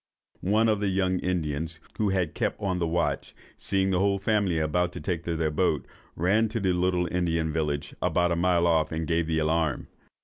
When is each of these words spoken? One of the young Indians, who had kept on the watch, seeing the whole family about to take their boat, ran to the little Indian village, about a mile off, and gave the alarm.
One 0.49 0.67
of 0.67 0.79
the 0.79 0.87
young 0.87 1.19
Indians, 1.19 1.79
who 1.99 2.09
had 2.09 2.33
kept 2.33 2.59
on 2.59 2.79
the 2.79 2.87
watch, 2.87 3.35
seeing 3.55 3.91
the 3.91 3.99
whole 3.99 4.17
family 4.17 4.57
about 4.57 4.91
to 4.93 4.99
take 4.99 5.25
their 5.25 5.51
boat, 5.51 5.85
ran 6.15 6.49
to 6.49 6.59
the 6.59 6.73
little 6.73 7.07
Indian 7.11 7.53
village, 7.53 7.93
about 8.01 8.31
a 8.31 8.35
mile 8.35 8.65
off, 8.65 8.91
and 8.91 9.05
gave 9.05 9.27
the 9.27 9.37
alarm. 9.37 9.89